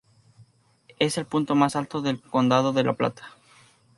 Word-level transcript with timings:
Es 0.97 1.19
el 1.19 1.27
punto 1.27 1.53
más 1.53 1.75
alto 1.75 2.01
del 2.01 2.19
condado 2.19 2.73
de 2.73 2.83
La 2.83 2.93
Plata. 2.93 3.35